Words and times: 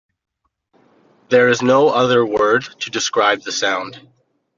There 1.29 1.47
is 1.47 1.61
no 1.61 1.89
other 1.89 2.25
word 2.25 2.63
to 2.79 2.89
describe 2.89 3.43
the 3.43 3.51
sound. 3.51 3.99